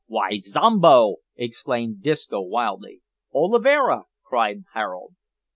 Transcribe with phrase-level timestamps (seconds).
[0.07, 3.03] "Why, Zombo!" exclaimed Disco, wildly.
[3.33, 5.13] "Oliveira!" cried Harold.